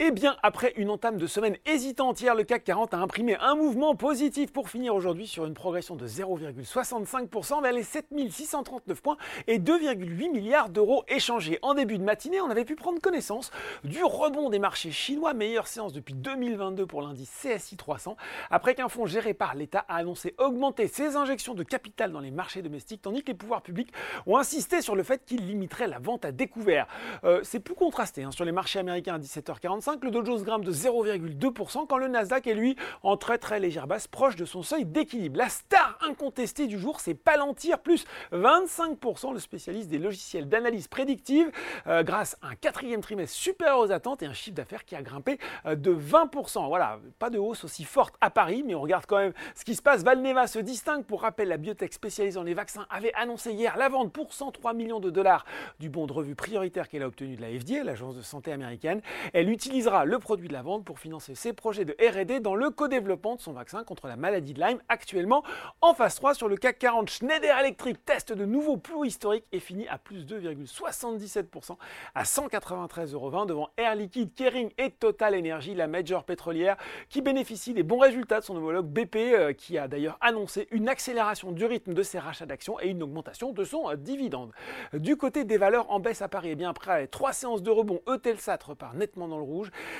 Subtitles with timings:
[0.00, 3.56] Eh bien, après une entame de semaine hésitante hier, le CAC 40 a imprimé un
[3.56, 9.16] mouvement positif pour finir aujourd'hui sur une progression de 0,65% vers les 7639 points
[9.48, 11.58] et 2,8 milliards d'euros échangés.
[11.62, 13.50] En début de matinée, on avait pu prendre connaissance
[13.82, 18.16] du rebond des marchés chinois, meilleure séance depuis 2022 pour l'indice CSI 300,
[18.52, 22.30] après qu'un fonds géré par l'État a annoncé augmenter ses injections de capital dans les
[22.30, 23.92] marchés domestiques, tandis que les pouvoirs publics
[24.26, 26.86] ont insisté sur le fait qu'ils limiteraient la vente à découvert.
[27.24, 30.64] Euh, c'est plus contrasté hein, sur les marchés américains à 17h45 le Dow Jones grimpe
[30.64, 34.62] de 0,2% quand le Nasdaq est lui en très très légère basse proche de son
[34.62, 35.38] seuil d'équilibre.
[35.38, 41.50] La star incontestée du jour, c'est Palantir, plus 25%, le spécialiste des logiciels d'analyse prédictive,
[41.86, 45.02] euh, grâce à un quatrième trimestre supérieur aux attentes et un chiffre d'affaires qui a
[45.02, 46.68] grimpé euh, de 20%.
[46.68, 49.74] Voilà, pas de hausse aussi forte à Paris, mais on regarde quand même ce qui
[49.74, 50.02] se passe.
[50.02, 51.04] Valneva se distingue.
[51.04, 54.74] Pour rappel, la biotech spécialisée dans les vaccins avait annoncé hier la vente pour 103
[54.74, 55.46] millions de dollars
[55.78, 59.00] du bon de revue prioritaire qu'elle a obtenu de la FDA, l'agence de santé américaine.
[59.32, 62.70] Elle utilise le produit de la vente pour financer ses projets de R&D dans le
[62.70, 65.44] co-développement de son vaccin contre la maladie de Lyme actuellement
[65.80, 67.08] en phase 3 sur le CAC 40.
[67.08, 71.76] Schneider Electric teste de nouveaux plus historiques et finit à plus 2,77%
[72.14, 76.76] à 193,20€ devant Air Liquide, Kering et Total Energy, la major pétrolière
[77.08, 80.88] qui bénéficie des bons résultats de son homologue BP euh, qui a d'ailleurs annoncé une
[80.88, 84.50] accélération du rythme de ses rachats d'actions et une augmentation de son euh, dividende.
[84.92, 87.70] Du côté des valeurs en baisse à Paris, et eh bien après trois séances de
[87.70, 89.44] rebond, Eutelsat repart nettement dans le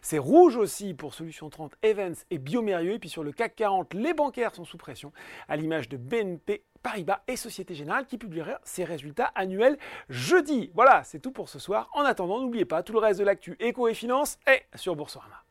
[0.00, 2.94] C'est rouge aussi pour Solution 30, Evans et Biomérieux.
[2.94, 5.12] Et puis sur le CAC 40, les bancaires sont sous pression,
[5.48, 10.70] à l'image de BNP Paribas et Société Générale qui publiera ses résultats annuels jeudi.
[10.74, 11.88] Voilà, c'est tout pour ce soir.
[11.94, 15.44] En attendant, n'oubliez pas, tout le reste de l'actu éco et finance est sur Boursorama.